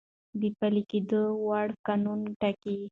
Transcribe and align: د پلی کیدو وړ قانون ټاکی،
د 0.39 0.41
پلی 0.57 0.83
کیدو 0.89 1.21
وړ 1.45 1.67
قانون 1.85 2.19
ټاکی، 2.39 2.73